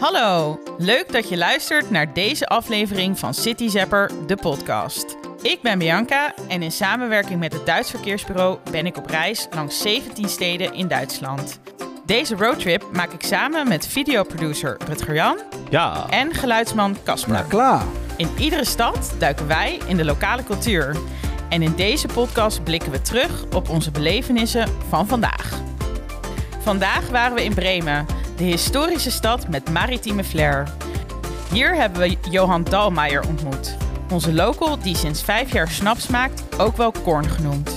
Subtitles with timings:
[0.00, 5.16] Hallo, leuk dat je luistert naar deze aflevering van City Zapper, de podcast.
[5.42, 9.80] Ik ben Bianca en in samenwerking met het Duits Verkeersbureau ben ik op reis langs
[9.82, 11.60] 17 steden in Duitsland.
[12.04, 15.38] Deze roadtrip maak ik samen met videoproducer Rutger Jan
[15.70, 16.06] Ja.
[16.10, 17.32] en geluidsman Casper.
[17.32, 17.82] Nou, klaar.
[18.16, 20.96] In iedere stad duiken wij in de lokale cultuur.
[21.48, 25.60] En in deze podcast blikken we terug op onze belevenissen van vandaag.
[26.60, 28.06] Vandaag waren we in Bremen,
[28.36, 30.68] de historische stad met maritieme flair.
[31.52, 33.76] Hier hebben we Johan Dalmaier ontmoet.
[34.10, 37.76] Onze local die sinds vijf jaar snaps maakt, ook wel Korn genoemd.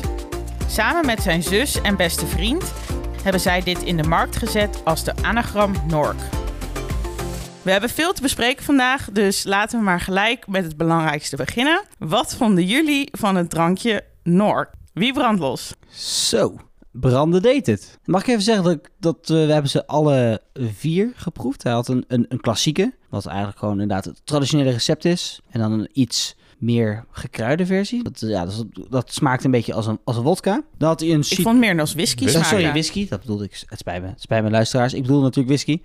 [0.67, 2.73] Samen met zijn zus en beste vriend
[3.23, 6.19] hebben zij dit in de markt gezet als de anagram Nork.
[7.61, 11.81] We hebben veel te bespreken vandaag, dus laten we maar gelijk met het belangrijkste beginnen.
[11.97, 14.69] Wat vonden jullie van het drankje Nork?
[14.93, 15.73] Wie brandt los?
[15.91, 16.55] Zo,
[16.91, 17.99] branden deed het.
[18.05, 21.63] Mag ik even zeggen dat, ik- dat eh, we hebben ze alle vier geproefd.
[21.63, 25.41] Hij had een, een, een klassieke, wat eigenlijk gewoon inderdaad het traditionele recept is.
[25.49, 28.03] En dan een iets meer gekruide versie.
[28.03, 30.63] Dat, ja, dat, dat smaakt een beetje als een, als een wodka.
[30.77, 32.47] Dan had hij een Ik vond meer als whisky smaken.
[32.49, 33.07] sorry, whisky.
[33.07, 33.63] Dat bedoelde ik.
[33.65, 34.07] Het spijt me.
[34.07, 34.93] Het spijt me, luisteraars.
[34.93, 35.81] Ik bedoel natuurlijk whisky.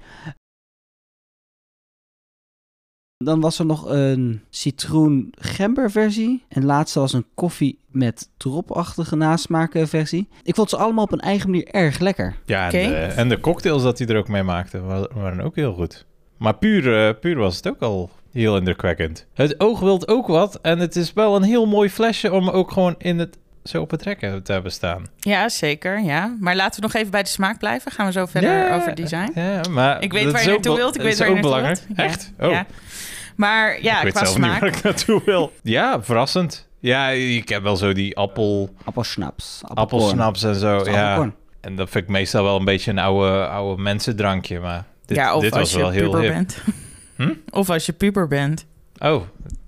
[3.16, 6.44] Dan was er nog een citroen-gember versie.
[6.48, 10.28] En laatste was een koffie met dropachtige nasmaken versie.
[10.42, 12.34] Ik vond ze allemaal op een eigen manier erg lekker.
[12.44, 12.88] Ja, en, Oké.
[12.88, 16.04] de, en de cocktails dat hij er ook mee maakte wa- waren ook heel goed.
[16.38, 19.26] Maar puur, eh, puur was het ook al heel indrukwekkend.
[19.34, 20.58] Het oog wilt ook wat.
[20.62, 23.90] En het is wel een heel mooi flesje om ook gewoon in het, zo op
[23.90, 25.06] het rekken te hebben staan.
[25.18, 26.02] Ja, zeker.
[26.02, 26.36] Ja.
[26.40, 27.92] Maar laten we nog even bij de smaak blijven.
[27.92, 29.30] Gaan we zo verder Ja, over design.
[29.34, 30.94] Ja, maar Ik weet dat waar je naartoe wilt.
[30.94, 31.86] Ik weet waar je ook naartoe wilt.
[31.96, 32.32] Ja, Echt?
[32.40, 32.50] Oh.
[32.50, 32.66] ja.
[33.36, 34.60] Maar ja, ik weet qua zelf niet smaak.
[34.60, 35.52] waar ik naartoe wil.
[35.62, 36.68] Ja, verrassend.
[36.84, 39.60] Ja, ik heb wel zo die appel, Appelsnaps.
[39.62, 40.84] appelsnaps en zo.
[40.84, 41.32] Ja.
[41.60, 44.60] En dat vind ik meestal wel een beetje een oude, oude mensendrankje.
[44.60, 46.32] Maar dit, ja, of dit als was je wel heel hip.
[46.32, 46.58] bent.
[47.16, 47.34] Hm?
[47.50, 48.66] Of als je puber bent.
[48.98, 49.22] Oh,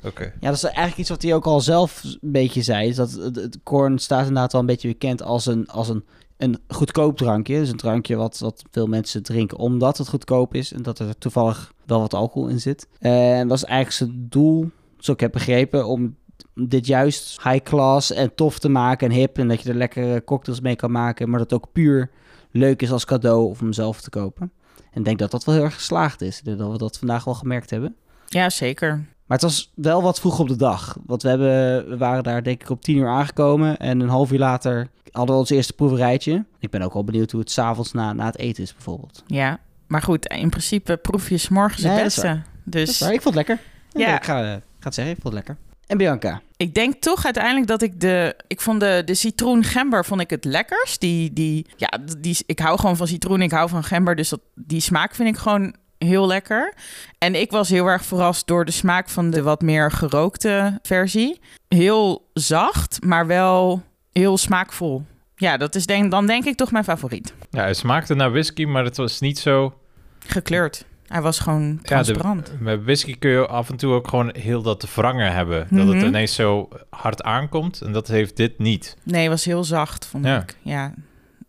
[0.05, 0.23] oké.
[0.41, 2.89] Ja, dat is eigenlijk iets wat hij ook al zelf een beetje zei.
[2.89, 6.05] Is dat het, het korn staat inderdaad wel een beetje bekend als een, als een,
[6.37, 7.59] een goedkoop drankje.
[7.59, 10.73] Dus een drankje wat, wat veel mensen drinken omdat het goedkoop is.
[10.73, 12.89] En dat er toevallig wel wat alcohol in zit.
[12.99, 16.17] En dat is eigenlijk zijn doel, zo ik heb begrepen, om
[16.55, 19.39] dit juist high class en tof te maken en hip.
[19.39, 21.31] En dat je er lekkere cocktails mee kan maken.
[21.31, 22.11] Maar dat het ook puur
[22.51, 24.53] leuk is als cadeau of om zelf te kopen.
[24.91, 26.41] En ik denk dat dat wel heel erg geslaagd is.
[26.41, 27.97] Dat we dat vandaag wel gemerkt hebben.
[28.27, 28.89] Ja, zeker.
[29.27, 30.97] Maar het was wel wat vroeg op de dag.
[31.07, 33.77] Want we, hebben, we waren daar denk ik op tien uur aangekomen.
[33.77, 36.45] En een half uur later hadden we ons eerste proeverijtje.
[36.59, 39.23] Ik ben ook wel benieuwd hoe het s'avonds na, na het eten is bijvoorbeeld.
[39.27, 39.59] Ja.
[39.87, 42.43] Maar goed, in principe proef je 's morgens Nee, het beste.
[42.65, 43.01] Dus.
[43.01, 43.61] Ik vond het lekker.
[43.91, 44.09] Ja.
[44.09, 44.17] Ja.
[44.17, 45.65] Ik ga, eh, ga het zeggen, ik vond het lekker.
[45.87, 46.41] En Bianca?
[46.57, 48.37] Ik denk toch uiteindelijk dat ik de...
[48.47, 51.01] Ik vond de, de citroen gember vond ik het lekkerst.
[51.01, 54.17] Die, die, ja, die, ik hou gewoon van citroen, ik hou van gember.
[54.17, 56.75] Dus dat, die smaak vind ik gewoon heel lekker.
[57.19, 61.41] En ik was heel erg verrast door de smaak van de wat meer gerookte versie.
[61.69, 63.83] Heel zacht, maar wel
[64.13, 65.05] heel smaakvol.
[65.37, 67.35] Ja, dat is denk, dan denk ik toch mijn favoriet.
[67.51, 69.79] Ja, het smaakte naar whisky, maar het was niet zo...
[70.19, 70.85] Gekleurd.
[71.07, 72.53] Hij was gewoon Ja, de- transparant.
[72.61, 75.67] met whisky kun je af en toe ook gewoon heel dat wrangen hebben.
[75.71, 75.97] Dat Mhm.
[75.97, 77.81] het ineens zo hard aankomt.
[77.81, 78.97] En dat heeft dit niet.
[79.03, 80.41] Nee, het was heel zacht, vond Ja.
[80.41, 80.57] ik.
[80.63, 80.95] Ja,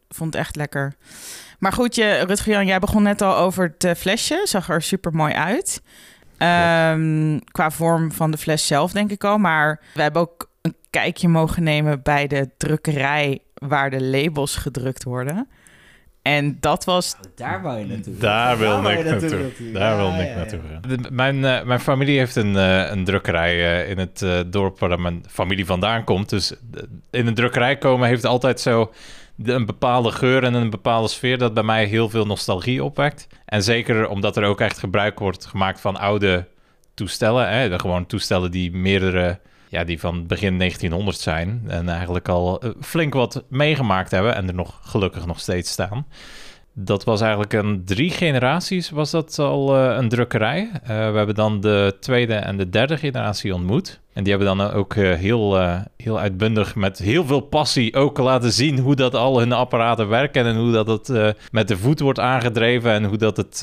[0.10, 0.94] vond echt lekker.
[1.60, 4.42] Maar goed, je, Rutger Jan, jij begon net al over het eh, flesje.
[4.44, 5.82] Zag er super mooi uit.
[6.38, 9.38] Ehm, qua vorm van de fles zelf, denk ik al.
[9.38, 15.04] Maar we hebben ook een kijkje mogen nemen bij de drukkerij waar de labels gedrukt
[15.04, 15.48] worden.
[16.28, 18.18] En dat was Daar wou je naartoe.
[18.18, 19.72] Daar wil Nick naartoe.
[19.74, 21.06] Daar wil Nick naartoe gaan.
[21.10, 25.00] Mijn, eh, mijn familie heeft een, eh, een drukkerij eh, in het eh, dorp waar
[25.00, 26.30] mijn familie vandaan komt.
[26.30, 26.54] Dus
[27.12, 28.92] in een drukkerij komen heeft altijd zo
[29.44, 31.38] een bepaalde geur en een bepaalde sfeer...
[31.38, 33.28] dat bij mij heel veel nostalgie opwekt.
[33.46, 36.48] En zeker omdat er ook echt gebruik wordt gemaakt van oude
[36.94, 37.50] toestellen.
[37.50, 37.70] Hè?
[37.70, 39.40] De Gewoon toestellen die meerdere...
[39.70, 44.48] Ja, die van begin 1900 zijn en eigenlijk al eh, flink wat meegemaakt hebben en
[44.48, 46.08] er nog gelukkig nog steeds staan.
[46.80, 50.70] Dat was eigenlijk een drie generaties was dat al eh, een drukkerij.
[50.74, 54.00] Eh, we hebben dan de tweede en de derde generatie ontmoet.
[54.14, 55.60] En die hebben dan ook eh, heel,
[55.96, 60.46] heel uitbundig met heel veel passie ook laten zien hoe dat al hun apparaten werken
[60.46, 63.60] en hoe dat het met de voet wordt aangedreven en hoe dat, het,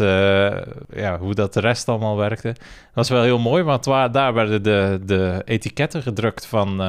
[0.94, 2.48] ja, hoe dat de rest allemaal werkte.
[2.48, 6.82] Dat was wel heel mooi, want daar werden de, de etiketten gedrukt van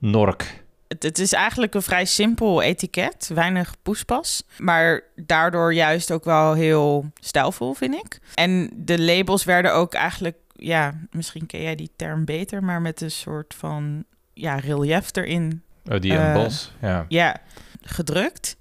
[0.00, 0.64] Nork.
[0.88, 3.30] Het, het is eigenlijk een vrij simpel etiket.
[3.34, 4.42] Weinig poespas.
[4.58, 8.18] Maar daardoor juist ook wel heel stijlvol, vind ik.
[8.34, 10.36] En de labels werden ook eigenlijk...
[10.52, 12.64] Ja, misschien ken jij die term beter...
[12.64, 14.04] maar met een soort van
[14.34, 17.04] ja, relief erin Oh, die een bos, ja.
[17.08, 17.36] ja,
[17.82, 18.56] gedrukt.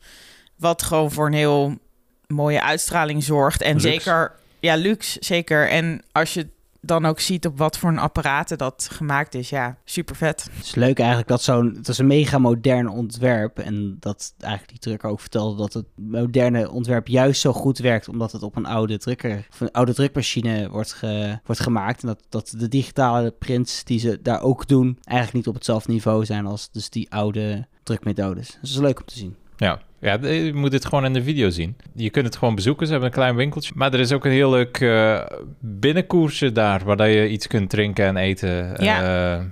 [0.56, 1.78] Wat gewoon voor een heel
[2.28, 3.62] mooie uitstraling zorgt.
[3.62, 3.88] En Luxe.
[3.88, 5.70] zeker Ja, luxe, zeker.
[5.70, 6.48] En als je
[6.86, 9.50] dan ook ziet op wat voor een apparaten dat gemaakt is.
[9.50, 10.48] Ja, super vet.
[10.52, 11.74] Het is leuk eigenlijk dat zo'n...
[11.76, 13.60] Het is een mega modern ontwerp.
[13.60, 18.10] En dat eigenlijk die drukker ook vertelde dat het moderne ontwerp juist zo goed werkt.
[18.10, 21.00] Omdat het op een oude drukker, of oude drukmachine wordt,
[21.46, 22.02] wordt gemaakt.
[22.02, 25.92] En dat, dat de digitale prints die ze daar ook doen eigenlijk niet op hetzelfde
[25.92, 28.48] niveau zijn als dus die oude drukmethodes.
[28.48, 29.36] Dus dat is leuk om te zien.
[29.58, 31.78] Ja, ja, je moet dit gewoon in de video zien.
[31.94, 32.86] Je kunt het gewoon bezoeken.
[32.86, 33.72] Ze hebben een klein winkeltje.
[33.76, 35.22] Maar er is ook een heel leuk uh,
[35.60, 36.84] binnenkoersje daar...
[36.84, 38.84] waar je iets kunt drinken en eten.
[38.84, 39.36] Ja.
[39.38, 39.44] Uh,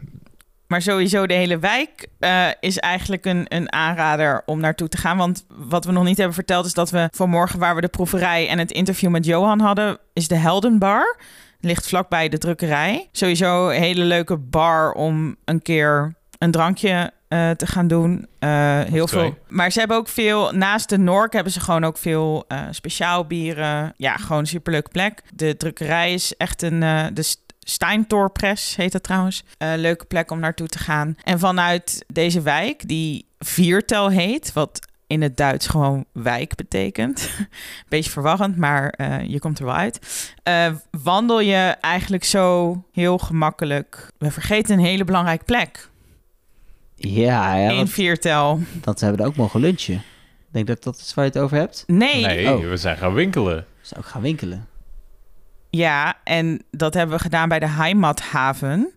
[0.67, 5.17] maar sowieso de hele wijk uh, is eigenlijk een, een aanrader om naartoe te gaan.
[5.17, 7.59] Want wat we nog niet hebben verteld is dat we vanmorgen...
[7.59, 9.97] waar we de proeverij en het interview met Johan hadden...
[10.13, 11.17] is de Heldenbar.
[11.59, 13.07] Ligt vlakbij de drukkerij.
[13.11, 18.27] Sowieso een hele leuke bar om een keer een drankje uh, te gaan doen.
[18.39, 19.37] Uh, heel veel.
[19.47, 23.27] Maar ze hebben ook veel, naast de Nork hebben ze gewoon ook veel uh, speciaal
[23.27, 23.93] bieren.
[23.97, 25.21] Ja, gewoon een superleuke plek.
[25.33, 26.79] De drukkerij is echt een,
[27.13, 29.43] de Steintorpress heet dat trouwens.
[29.57, 31.15] leuke plek om naartoe te gaan.
[31.23, 34.79] En vanuit deze wijk, die Viertel heet, wat
[35.13, 37.29] in het Duits gewoon wijk betekent.
[37.89, 39.99] Beetje verwarrend, maar uh, je komt er wel uit.
[40.43, 40.67] Uh,
[41.03, 44.07] wandel je eigenlijk zo heel gemakkelijk.
[44.17, 45.89] We vergeten een hele belangrijke plek.
[47.07, 47.69] Ja, ja.
[47.69, 48.59] In viertel.
[48.81, 50.03] Dat hebben we ook mogen lunchen.
[50.51, 51.83] Denk dat dat is waar je het over hebt?
[51.87, 52.25] Nee.
[52.25, 52.69] Nee, oh.
[52.69, 53.65] we zijn gaan winkelen.
[53.81, 54.67] Zou ik gaan winkelen?
[55.69, 58.93] Ja, en dat hebben we gedaan bij de Heimathaven.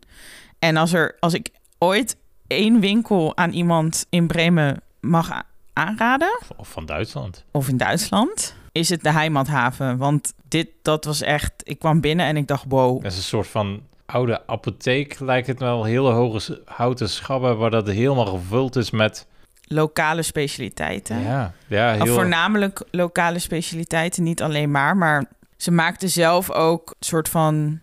[0.58, 2.16] En als, er, als ik ooit
[2.46, 5.42] één winkel aan iemand in Bremen mag
[5.72, 6.38] aanraden...
[6.56, 7.44] Of van Duitsland.
[7.50, 9.96] Of in Duitsland, is het de Heimathaven.
[9.96, 11.52] Want dit, dat was echt...
[11.62, 13.02] Ik kwam binnen en ik dacht, wow.
[13.02, 15.84] Dat is een soort van oude apotheek lijkt het wel.
[15.84, 19.26] Hele hoge houten schabben waar dat helemaal gevuld is met...
[19.68, 21.20] Lokale specialiteiten.
[21.20, 22.14] Ja, ja heel...
[22.14, 24.96] Voornamelijk lokale specialiteiten, niet alleen maar.
[24.96, 25.24] Maar
[25.56, 27.80] ze maakten zelf ook een soort van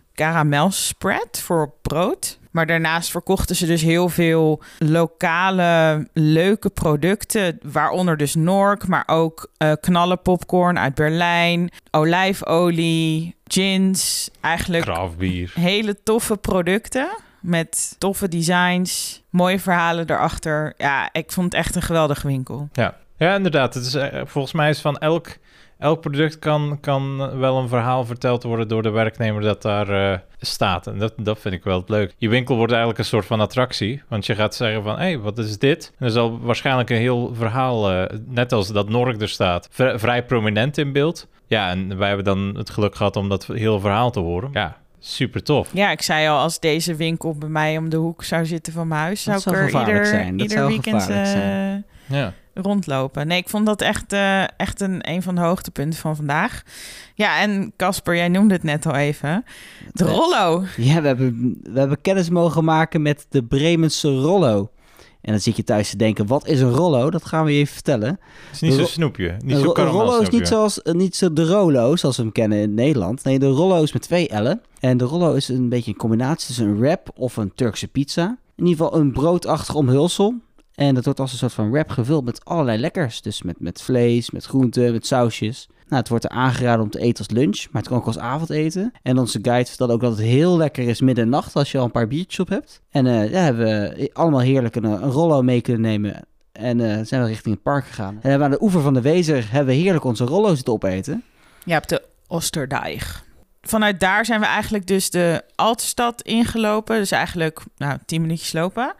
[0.70, 2.38] spread voor brood.
[2.54, 7.58] Maar daarnaast verkochten ze dus heel veel lokale leuke producten.
[7.62, 11.70] Waaronder dus Nork, maar ook uh, knallenpopcorn uit Berlijn.
[11.90, 14.30] Olijfolie, gins.
[14.40, 15.50] Eigenlijk Kraftbier.
[15.54, 17.08] hele toffe producten.
[17.40, 20.74] Met toffe designs, mooie verhalen erachter.
[20.76, 22.68] Ja, ik vond het echt een geweldige winkel.
[22.72, 23.74] Ja, ja inderdaad.
[23.74, 25.28] Het is, uh, volgens mij is van elk
[25.84, 30.18] elk product kan, kan wel een verhaal verteld worden door de werknemer dat daar uh,
[30.40, 30.86] staat.
[30.86, 32.14] En dat, dat vind ik wel het leuk.
[32.18, 34.02] Je winkel wordt eigenlijk een soort van attractie.
[34.08, 35.92] Want je gaat zeggen van, hé, hey, wat is dit?
[35.98, 40.24] En er zal waarschijnlijk een heel verhaal, uh, net als dat Nork er staat, vrij
[40.24, 41.28] prominent in beeld.
[41.46, 44.50] Ja, en wij hebben dan het geluk gehad om dat hele verhaal te horen.
[44.52, 45.70] Ja, super tof.
[45.72, 48.88] Ja, ik zei al, als deze winkel bij mij om de hoek zou zitten van
[48.88, 50.36] mijn huis, zou ik er ieder, zijn.
[50.36, 51.74] Dat ieder weekend uh,
[52.06, 53.26] ja rondlopen.
[53.26, 56.62] Nee, ik vond dat echt, uh, echt een, een van de hoogtepunten van vandaag.
[57.14, 59.44] Ja, en Casper, jij noemde het net al even.
[59.92, 60.64] De Rollo.
[60.76, 64.70] Ja, we hebben, we hebben kennis mogen maken met de Bremense Rollo.
[65.24, 67.10] En dan zit je thuis te denken, wat is een Rollo?
[67.10, 68.08] Dat gaan we je even vertellen.
[68.08, 69.36] Het is niet zo'n snoepje.
[69.44, 72.32] Niet zo een Rollo is niet, zoals, eh, niet zo de Rollo, zoals we hem
[72.32, 73.24] kennen in Nederland.
[73.24, 74.60] Nee, de Rollo is met twee L'en.
[74.80, 78.38] En de Rollo is een beetje een combinatie tussen een wrap of een Turkse pizza.
[78.56, 80.34] In ieder geval een broodachtig omhulsel.
[80.74, 83.22] En dat wordt als een soort van wrap gevuld met allerlei lekkers.
[83.22, 85.68] Dus met, met vlees, met groenten, met sausjes.
[85.88, 88.18] Nou, het wordt er aangeraden om te eten als lunch, maar het kan ook als
[88.18, 88.92] avondeten.
[89.02, 91.84] En onze guide vertelt ook dat het heel lekker is midden nacht als je al
[91.84, 92.80] een paar biertjes op hebt.
[92.90, 96.26] En uh, ja, hebben we allemaal heerlijk een, rollo mee kunnen nemen.
[96.52, 98.18] En uh, zijn we richting het park gegaan.
[98.22, 101.22] En we aan de oever van de Wezer hebben we heerlijk onze rollo's zitten opeten.
[101.64, 103.24] Ja, op de Osterdeig.
[103.62, 106.98] Vanuit daar zijn we eigenlijk dus de Altstad ingelopen.
[106.98, 108.94] Dus eigenlijk nou, tien minuutjes lopen.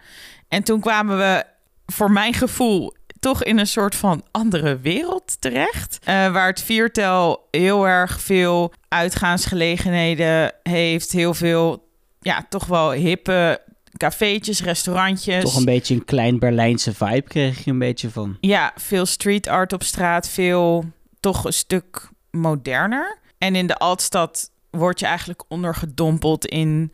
[0.48, 1.44] En toen kwamen we
[1.86, 5.98] voor mijn gevoel toch in een soort van andere wereld terecht.
[6.00, 11.12] Uh, waar het viertel heel erg veel uitgaansgelegenheden heeft.
[11.12, 11.88] Heel veel,
[12.20, 13.60] ja, toch wel hippe
[13.96, 15.44] cafeetjes, restaurantjes.
[15.44, 18.36] Toch een beetje een klein Berlijnse vibe kreeg je een beetje van.
[18.40, 20.28] Ja, veel street art op straat.
[20.28, 20.84] Veel
[21.20, 23.18] toch een stuk moderner.
[23.38, 26.92] En in de Altstad word je eigenlijk ondergedompeld in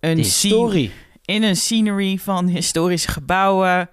[0.00, 0.92] een historie.
[1.24, 3.88] In een scenery van historische gebouwen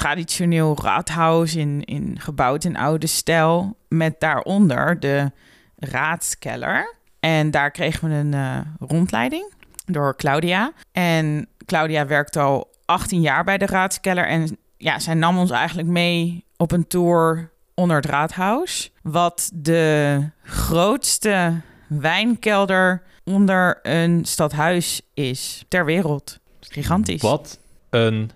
[0.00, 3.76] traditioneel raadhuis in, in gebouwd in oude stijl.
[3.88, 5.30] Met daaronder de
[5.76, 6.94] raadskeller.
[7.20, 9.52] En daar kregen we een uh, rondleiding
[9.86, 10.72] door Claudia.
[10.92, 14.26] En Claudia werkt al 18 jaar bij de raadskeller.
[14.26, 18.92] En ja, zij nam ons eigenlijk mee op een tour onder het raadhuis.
[19.02, 26.38] Wat de grootste wijnkelder onder een stadhuis is ter wereld.
[26.60, 27.22] Gigantisch.
[27.22, 27.58] Wat
[27.90, 28.30] een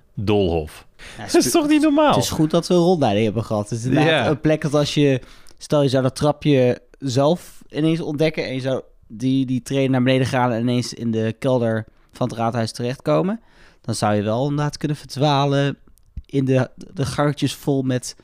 [1.16, 2.14] dat is toch niet normaal?
[2.14, 3.70] Het is goed dat we een rondleiding hebben gehad.
[3.70, 5.20] Het is inderdaad een plek dat als je...
[5.58, 10.02] Stel je zou dat trapje zelf ineens ontdekken en je zou die, die train naar
[10.02, 13.40] beneden gaan en ineens in de kelder van het raadhuis terechtkomen,
[13.80, 15.76] dan zou je wel inderdaad kunnen verdwalen
[16.26, 18.16] in de, de gangetjes vol met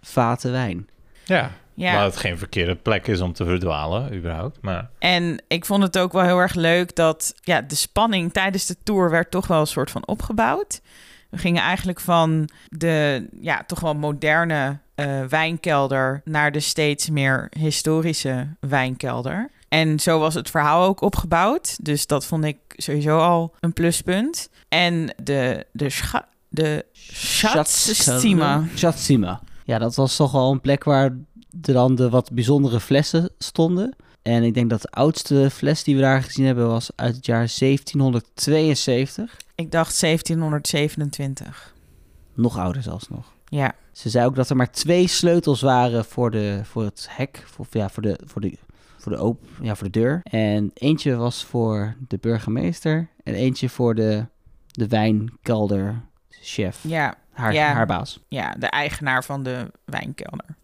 [0.00, 0.88] vaten wijn.
[1.24, 1.92] Ja, ja.
[1.92, 4.58] Maar het geen verkeerde plek is om te verdwalen, überhaupt.
[4.60, 4.90] Maar...
[4.98, 8.76] En ik vond het ook wel heel erg leuk dat ja, de spanning tijdens de
[8.82, 10.80] tour werd toch wel een soort van opgebouwd.
[11.30, 17.46] We gingen eigenlijk van de ja, toch wel moderne uh, wijnkelder naar de steeds meer
[17.58, 19.50] historische wijnkelder.
[19.68, 21.84] En zo was het verhaal ook opgebouwd.
[21.84, 24.50] Dus dat vond ik sowieso al een pluspunt.
[24.68, 26.84] En de, de, scha de.
[29.64, 31.16] Ja, dat was toch wel een plek waar
[31.50, 33.96] dan de wat bijzondere flessen stonden.
[34.26, 37.26] En ik denk dat de oudste fles die we daar gezien hebben was uit het
[37.26, 39.36] jaar 1772.
[39.54, 41.74] Ik dacht 1727.
[42.34, 43.32] Nog ouder zelfs nog.
[43.48, 43.74] Ja.
[43.92, 47.66] Ze zei ook dat er maar twee sleutels waren voor, de, voor het hek, voor,
[47.70, 48.58] ja, voor, de, voor, de,
[48.96, 50.20] voor, de open, ja, voor de deur.
[50.22, 54.26] En eentje was voor de burgemeester en eentje voor de,
[54.66, 56.78] de wijnkelderchef.
[56.80, 57.14] Ja.
[57.32, 57.72] Haar, ja.
[57.72, 58.20] haar baas.
[58.28, 60.56] Ja, de eigenaar van de wijnkelder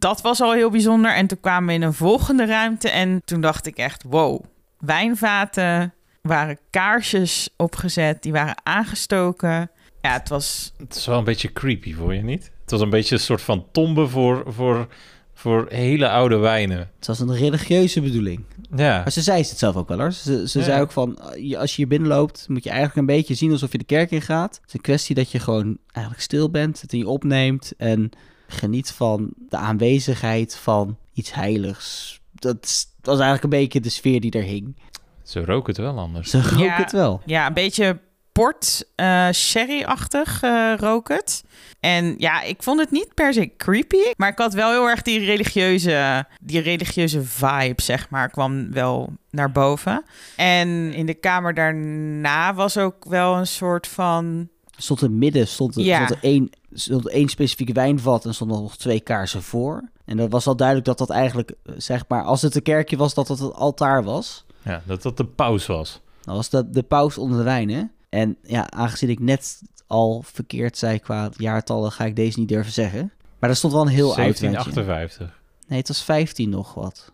[0.00, 1.14] dat was al heel bijzonder.
[1.14, 4.44] En toen kwamen we in een volgende ruimte en toen dacht ik echt, wow,
[4.78, 9.70] wijnvaten waren kaarsjes opgezet, die waren aangestoken.
[10.00, 10.72] Ja, het was...
[10.78, 12.50] Het is wel een beetje creepy, voor je niet?
[12.62, 14.86] Het was een beetje een soort van tombe voor, voor,
[15.34, 16.90] voor hele oude wijnen.
[16.96, 18.44] Het was een religieuze bedoeling.
[18.76, 19.00] Ja.
[19.02, 20.12] Maar ze zei het zelf ook wel hoor.
[20.12, 21.18] Ze, ze zei ook van,
[21.58, 24.22] als je hier binnenloopt, moet je eigenlijk een beetje zien alsof je de kerk in
[24.22, 24.54] gaat.
[24.54, 28.10] Het is een kwestie dat je gewoon eigenlijk stil bent, het in je opneemt en
[28.50, 32.20] geniet van de aanwezigheid van iets heiligs.
[32.32, 34.76] Dat was eigenlijk een beetje de sfeer die er hing.
[35.22, 36.30] Ze rook het wel anders.
[36.30, 37.22] Ze rook het wel.
[37.24, 38.00] Ja, een beetje
[38.32, 41.44] port, uh, sherry-achtig uh, rook het.
[41.80, 44.12] En ja, ik vond het niet per se creepy.
[44.16, 49.12] Maar ik had wel heel erg die religieuze, die religieuze vibe, zeg maar, kwam wel
[49.30, 50.04] naar boven.
[50.36, 54.48] En in de kamer daarna was ook wel een soort van
[54.82, 56.04] stond in het midden stond er, ja.
[56.04, 59.88] stond er één, stond één specifieke wijnvat en stonden nog twee kaarsen voor.
[60.04, 62.96] En dat was al duidelijk dat dat eigenlijk, eh, zeg maar, als het een kerkje
[62.96, 64.44] was, dat dat het altaar was.
[64.62, 66.00] Ja, dat dat de paus was.
[66.22, 67.82] Dat was dat de paus onder de wijn, hè?
[68.08, 72.72] En ja, aangezien ik net al verkeerd zei qua jaartallen, ga ik deze niet durven
[72.72, 73.12] zeggen.
[73.38, 75.20] Maar er stond wel een heel 1758.
[75.20, 77.12] oud Nee, het was 15 nog wat.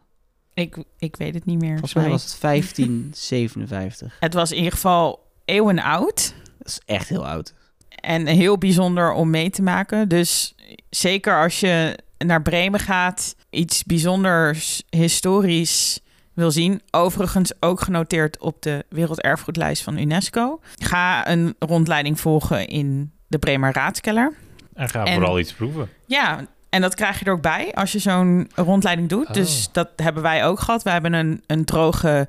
[0.55, 1.79] Ik, ik weet het niet meer.
[1.79, 4.17] Volgens mij was het 1557.
[4.21, 6.35] het was in ieder geval eeuwen oud.
[6.59, 7.55] Dat is echt heel oud.
[8.01, 10.09] En heel bijzonder om mee te maken.
[10.09, 10.55] Dus
[10.91, 16.01] zeker als je naar Bremen gaat, iets bijzonders historisch
[16.35, 16.81] wil zien.
[16.91, 20.61] Overigens ook genoteerd op de werelderfgoedlijst van UNESCO.
[20.75, 24.33] Ga een rondleiding volgen in de Bremer Raadskeller.
[24.75, 25.89] En ga vooral iets proeven.
[26.07, 29.35] Ja, en dat krijg je er ook bij als je zo'n rondleiding doet.
[29.35, 29.73] Dus oh.
[29.73, 30.83] dat hebben wij ook gehad.
[30.83, 32.29] We hebben een, een droge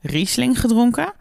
[0.00, 1.12] Riesling gedronken.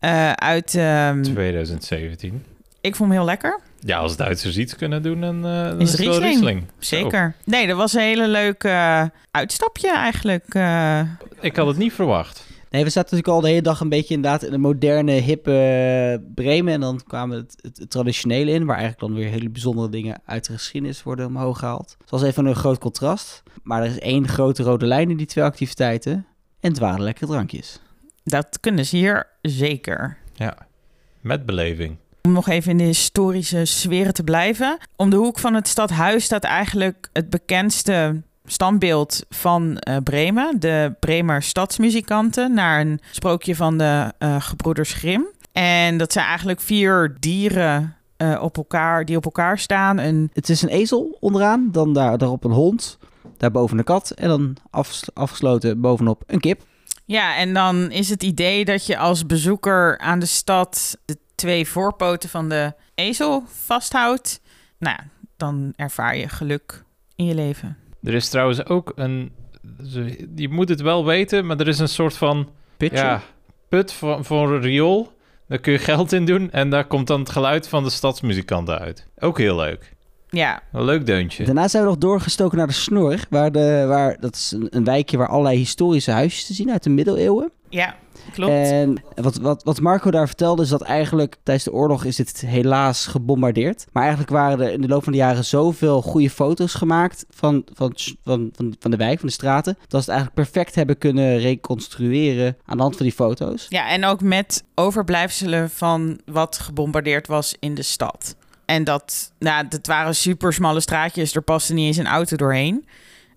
[0.00, 0.74] Uh, uit...
[0.74, 2.44] Um, ehm, 2017.
[2.80, 3.60] Ik vond hem heel lekker.
[3.78, 6.24] Ja, als Duitsers iets kunnen doen, dan, uh, is het Riesling.
[6.24, 6.64] Riesling.
[6.78, 7.34] Zeker.
[7.44, 10.54] Nee, dat was een hele leuke uh, uitstapje eigenlijk.
[10.54, 11.00] Uh.
[11.40, 12.48] Ik had het niet verwacht.
[12.70, 16.22] Nee, we zaten natuurlijk al de hele dag een beetje inderdaad in een moderne, hippe
[16.34, 16.72] Bremen.
[16.72, 20.46] En dan kwamen het, het, traditionele in, waar eigenlijk dan weer hele bijzondere dingen uit
[20.46, 21.96] de geschiedenis worden omhoog gehaald.
[22.00, 23.42] Het was even een groot contrast.
[23.62, 26.26] Maar er is één grote rode lijn in die twee activiteiten.
[26.60, 27.80] En het waren lekkere drankjes.
[28.24, 30.16] Dat kunnen ze hier zeker.
[30.34, 30.56] Ja,
[31.20, 31.96] met beleving.
[32.22, 34.78] Om nog even in de historische sferen te blijven.
[34.96, 40.60] Om de hoek van het stadhuis staat eigenlijk het bekendste standbeeld van uh, Bremen.
[40.60, 45.26] De Bremer stadsmuzikanten naar een sprookje van de uh, gebroeders Grimm.
[45.52, 49.98] En dat zijn eigenlijk vier dieren uh, op elkaar, die op elkaar staan.
[49.98, 50.30] Een...
[50.32, 52.98] Het is een ezel onderaan, dan daar, daarop een hond,
[53.36, 54.56] daarboven een kat en dan
[55.14, 56.62] afgesloten bovenop een kip.
[57.04, 61.68] Ja, en dan is het idee dat je als bezoeker aan de stad de twee
[61.68, 64.40] voorpoten van de ezel vasthoudt,
[64.78, 64.98] nou,
[65.36, 66.84] dan ervaar je geluk
[67.16, 67.76] in je leven.
[68.02, 69.32] Er is trouwens ook een.
[70.34, 72.48] Je moet het wel weten, maar er is een soort van.
[72.78, 73.22] Ja,
[73.68, 75.12] put voor, voor een riool.
[75.48, 78.78] Daar kun je geld in doen en daar komt dan het geluid van de stadsmuzikanten
[78.78, 79.06] uit.
[79.18, 79.94] Ook heel leuk.
[80.28, 80.62] Ja.
[80.72, 81.44] Een leuk deuntje.
[81.44, 84.84] Daarna zijn we nog doorgestoken naar de Snor, waar de, waar, dat is een, een
[84.84, 87.52] wijkje waar allerlei historische huisjes te zien uit de middeleeuwen.
[87.68, 87.96] Ja,
[88.32, 88.52] klopt.
[88.52, 92.40] En wat, wat, wat Marco daar vertelde is dat eigenlijk tijdens de oorlog is dit
[92.40, 93.86] helaas gebombardeerd.
[93.92, 97.64] Maar eigenlijk waren er in de loop van de jaren zoveel goede foto's gemaakt van,
[97.74, 97.92] van,
[98.24, 99.74] van, van, van de wijk, van de straten.
[99.74, 103.66] Dat ze het eigenlijk perfect hebben kunnen reconstrueren aan de hand van die foto's.
[103.68, 108.36] Ja, en ook met overblijfselen van wat gebombardeerd was in de stad.
[108.64, 112.84] En dat, nou, dat waren super smalle straatjes, er paste niet eens een auto doorheen.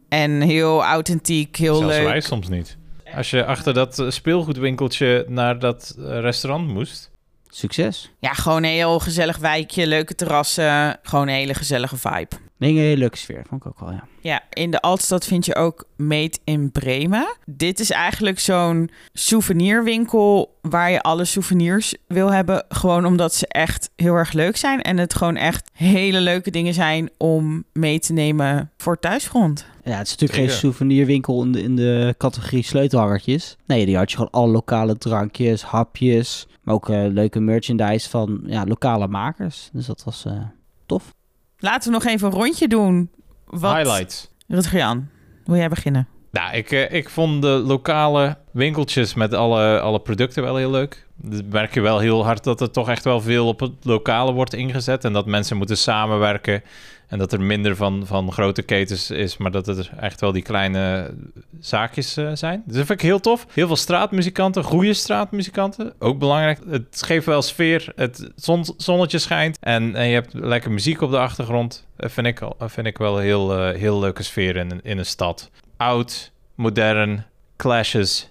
[0.10, 2.06] En heel authentiek, heel Zelfs leuk.
[2.06, 2.78] wij soms niet.
[3.16, 7.12] Als je achter dat eh, speelgoedwinkeltje naar dat eh, restaurant moest.
[7.50, 8.12] Succes.
[8.20, 11.00] Ja, gewoon een heel gezellig wijkje, leuke terrassen.
[11.04, 12.36] Gewoon een hele gezellige vibe.
[12.58, 13.44] Nee, een hele leuke sfeer.
[13.50, 14.08] Vond ik ook wel, ja.
[14.22, 17.36] Ja, in de Altstad vind je ook Meet in Bremen.
[17.46, 22.66] Dit is eigenlijk zo'n souvenirwinkel waar je alle souvenirs wil hebben.
[22.70, 24.82] Gewoon omdat ze echt heel erg leuk zijn.
[24.82, 29.66] En het gewoon echt hele leuke dingen zijn om mee te nemen voor thuisgrond.
[29.84, 33.58] Ja, het is natuurlijk geen souvenirwinkel in de, in de categorie sleutelhangertjes.
[33.66, 36.48] Nee, die had je gewoon alle lokale drankjes, hapjes.
[36.62, 39.70] Maar ook eh, leuke merchandise van ja, lokale makers.
[39.74, 40.42] Dus dat was eh,
[40.86, 41.14] tof.
[41.64, 43.10] Laten we nog even een rondje doen.
[43.46, 43.76] Wat...
[43.76, 44.30] Highlights.
[44.48, 45.08] Rutger-Jan,
[45.46, 46.08] wil jij beginnen?
[46.34, 51.06] Nou, ik, eh, ik vond de lokale winkeltjes met alle, alle producten wel heel leuk.
[51.16, 54.32] Dan merk je wel heel hard dat er toch echt wel veel op het lokale
[54.32, 55.06] wordt ingezet.
[55.06, 56.64] En dat mensen moeten samenwerken.
[57.08, 60.42] En dat er minder van, van grote ketens is, maar dat er echt wel die
[60.42, 61.14] kleine
[61.60, 62.64] zaakjes eh, zijn.
[62.66, 63.46] Dus dat vind ik heel tof.
[63.54, 65.94] Heel veel straatmuzikanten, goede straatmuzikanten.
[66.00, 66.60] Ook belangrijk.
[66.70, 67.92] Het geeft wel sfeer.
[67.96, 69.58] Het zon, zonnetje schijnt.
[69.60, 71.88] En, en je hebt lekker muziek op de achtergrond.
[71.98, 75.06] Dat vind ik, vind ik wel een heel, eh, heel leuke sfeer in, in een
[75.06, 75.50] stad.
[75.78, 77.26] Oud, modern,
[77.56, 78.30] clashes.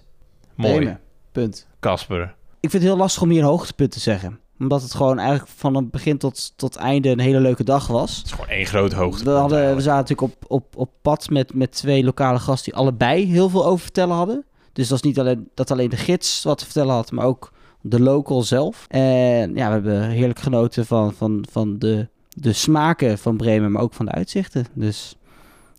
[0.55, 0.97] Mooi.
[1.31, 1.67] Punt.
[1.79, 2.35] Casper.
[2.59, 4.39] Ik vind het heel lastig om hier een hoogtepunt te zeggen.
[4.59, 8.17] Omdat het gewoon eigenlijk van het begin tot, tot einde een hele leuke dag was.
[8.17, 9.23] Het is gewoon één groot hoogte.
[9.23, 12.81] We, hadden, we zaten natuurlijk op, op, op pad met, met twee lokale gasten die
[12.81, 14.45] allebei heel veel over vertellen hadden.
[14.73, 17.51] Dus dat is niet alleen dat alleen de gids wat te vertellen had, maar ook
[17.81, 18.85] de local zelf.
[18.89, 23.81] En ja, we hebben heerlijk genoten van, van, van de, de smaken van Bremen, maar
[23.81, 24.65] ook van de uitzichten.
[24.73, 25.15] Dus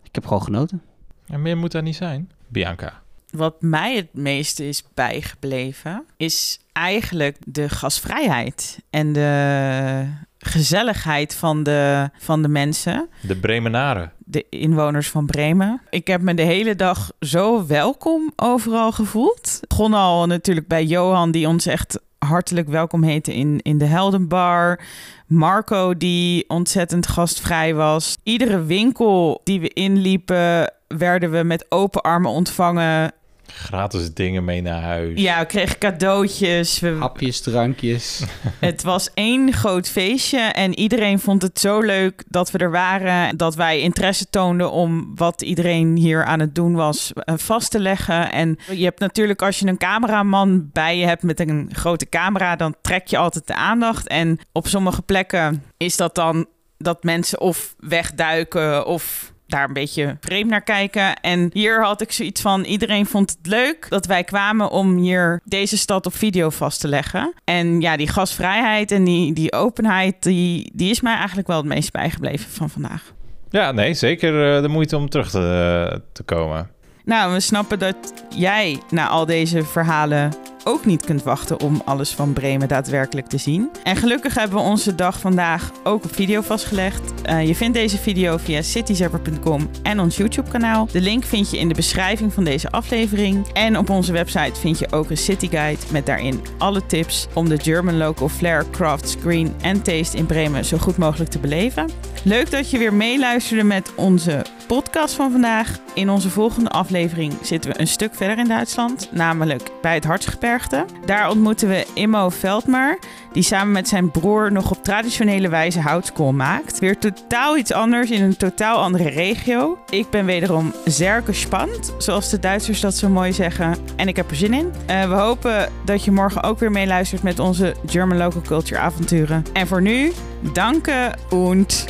[0.02, 0.82] ik heb gewoon genoten.
[1.26, 2.30] En meer moet daar niet zijn.
[2.48, 3.02] Bianca.
[3.30, 10.06] Wat mij het meeste is bijgebleven, is eigenlijk de gasvrijheid en de
[10.38, 14.12] gezelligheid van de, van de mensen, De Bremenaren.
[14.18, 15.80] de inwoners van Bremen.
[15.90, 19.58] Ik heb me de hele dag zo welkom overal gevoeld.
[19.60, 23.84] Het begon al natuurlijk bij Johan, die ons echt hartelijk welkom heette in, in de
[23.84, 24.80] Heldenbar.
[25.26, 28.16] Marco, die ontzettend gastvrij was.
[28.22, 33.12] Iedere winkel die we inliepen, werden we met open armen ontvangen.
[33.46, 35.20] Gratis dingen mee naar huis.
[35.20, 36.80] Ja, we kregen cadeautjes.
[36.80, 38.22] We, Hapjes, drankjes.
[38.60, 43.36] het was één groot feestje en iedereen vond het zo leuk dat we er waren.
[43.36, 47.80] Dat wij interesse toonden om wat iedereen hier aan het doen was eh, vast te
[47.80, 48.32] leggen.
[48.32, 52.56] En je hebt natuurlijk als je een cameraman bij je hebt met een grote camera,
[52.56, 54.08] dan trek je altijd de aandacht.
[54.08, 56.46] En op sommige plekken is dat dan
[56.78, 61.20] dat mensen of wegduiken of daar een beetje vreemd naar kijken.
[61.20, 65.40] En hier had ik zoiets van: iedereen vond het leuk dat wij kwamen om hier
[65.44, 67.34] deze stad op video vast te leggen.
[67.44, 71.66] En ja, die gasvrijheid en die, die openheid, die, die is mij eigenlijk wel het
[71.66, 73.12] meest bijgebleven van vandaag.
[73.50, 76.70] Ja, nee, zeker eh, de moeite om terug te, te komen.
[77.04, 77.96] Nou, we snappen dat
[78.36, 80.32] jij na al deze verhalen
[80.64, 83.70] ook niet kunt wachten om alles van Bremen daadwerkelijk te zien.
[83.82, 87.22] En gelukkig hebben we onze dag vandaag ook op video vastgelegd.
[87.22, 90.88] Eh, je vindt deze video via cityzapper.com en ons YouTube kanaal.
[90.92, 93.48] De link vind je in de beschrijving van deze aflevering.
[93.52, 97.48] En op onze website vind je ook een city guide met daarin alle tips om
[97.48, 101.90] de German local flair, crafts, green en taste in Bremen zo goed mogelijk te beleven.
[102.22, 105.78] Leuk dat je weer meeluisterde met onze podcast van vandaag.
[105.94, 110.84] In onze volgende aflevering zitten we een stuk verder in Duitsland, namelijk bij het Hartsgebergte.
[111.06, 112.98] Daar ontmoeten we Immo Veldmer,
[113.32, 116.78] die samen met zijn broer nog op traditionele wijze houtskool maakt.
[116.78, 119.78] Weer totaal iets anders in een totaal andere regio.
[119.90, 123.76] Ik ben wederom zeer gespannen, zoals de Duitsers dat zo mooi zeggen.
[123.96, 124.72] En ik heb er zin in.
[124.86, 129.44] Eh, we hopen dat je morgen ook weer meeluistert met onze German Local Culture avonturen.
[129.52, 130.12] En voor nu,
[130.52, 131.84] danke und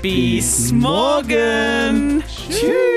[0.00, 2.22] Bis morgen.
[2.48, 2.88] Tschüss.